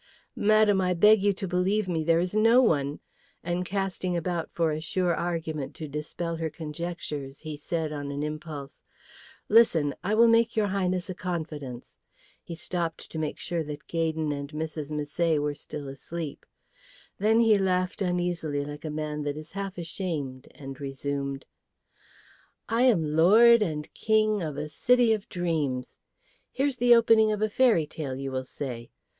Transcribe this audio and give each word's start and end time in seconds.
"Madam, 0.35 0.81
I 0.81 0.95
beg 0.95 1.21
you 1.21 1.31
to 1.33 1.47
believe 1.47 1.87
me, 1.87 2.03
there 2.03 2.17
is 2.19 2.33
no 2.35 2.59
one;" 2.59 2.99
and 3.43 3.63
casting 3.63 4.17
about 4.17 4.49
for 4.51 4.71
a 4.71 4.81
sure 4.81 5.13
argument 5.15 5.75
to 5.75 5.87
dispel 5.87 6.37
her 6.37 6.49
conjectures, 6.49 7.41
he 7.41 7.55
said 7.55 7.91
on 7.93 8.09
an 8.11 8.23
impulse, 8.23 8.81
"Listen; 9.47 9.93
I 10.03 10.15
will 10.15 10.27
make 10.27 10.55
your 10.55 10.69
Highness 10.69 11.07
a 11.11 11.13
confidence." 11.13 11.97
He 12.41 12.55
stopped, 12.55 13.11
to 13.11 13.19
make 13.19 13.37
sure 13.37 13.63
that 13.63 13.85
Gaydon 13.85 14.31
and 14.31 14.49
Mrs. 14.53 14.89
Misset 14.89 15.37
were 15.37 15.53
still 15.53 15.87
asleep. 15.87 16.47
Then 17.19 17.39
he 17.39 17.59
laughed 17.59 18.01
uneasily 18.01 18.65
like 18.65 18.83
a 18.83 18.89
man 18.89 19.21
that 19.21 19.37
is 19.37 19.51
half 19.51 19.77
ashamed 19.77 20.47
and 20.55 20.81
resumed, 20.81 21.45
"I 22.67 22.81
am 22.85 23.15
lord 23.15 23.61
and 23.61 23.93
king 23.93 24.41
of 24.41 24.57
a 24.57 24.67
city 24.67 25.13
of 25.13 25.29
dreams. 25.29 25.99
Here's 26.51 26.77
the 26.77 26.95
opening 26.95 27.31
of 27.31 27.43
a 27.43 27.49
fairy 27.51 27.85
tale, 27.85 28.15
you 28.15 28.31
will 28.31 28.45
say. 28.45 28.89